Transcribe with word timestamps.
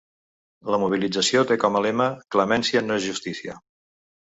La 0.75 0.79
mobilització 0.83 1.43
té 1.51 1.59
com 1.65 1.77
a 1.77 1.83
lema 1.87 2.09
Clemència 2.37 2.85
no 2.89 2.99
és 3.03 3.09
justícia. 3.13 3.61